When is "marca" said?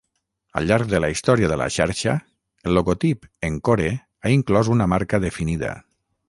4.97-5.23